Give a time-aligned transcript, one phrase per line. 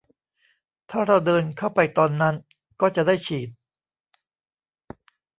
[0.89, 2.35] ถ้าเราเดินเข้าไปตอนนั้น
[2.81, 3.49] ก็จะได้ฉีด